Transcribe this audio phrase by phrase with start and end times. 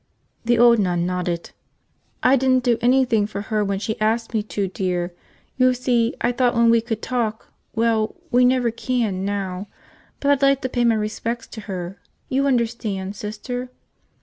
[0.45, 1.51] The old nun nodded.
[2.23, 5.13] "I didn't do anything for her when she asked me to, dear.
[5.57, 9.67] You see, I thought, when we could talk– well, we never can, now.
[10.19, 11.99] But I'd like to pay my respects to her.
[12.29, 13.69] You understand, Sister?"